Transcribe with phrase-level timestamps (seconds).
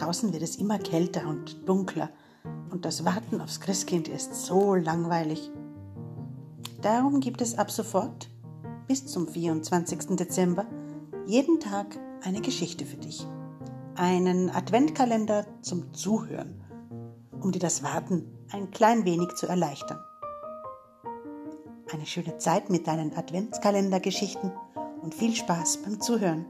[0.00, 2.08] Draußen wird es immer kälter und dunkler
[2.70, 5.50] und das Warten aufs Christkind ist so langweilig.
[6.80, 8.30] Darum gibt es ab sofort
[8.88, 10.16] bis zum 24.
[10.16, 10.64] Dezember
[11.26, 13.26] jeden Tag eine Geschichte für dich.
[13.94, 16.62] Einen Adventkalender zum Zuhören,
[17.42, 19.98] um dir das Warten ein klein wenig zu erleichtern.
[21.92, 24.50] Eine schöne Zeit mit deinen Adventskalendergeschichten
[25.02, 26.46] und viel Spaß beim Zuhören.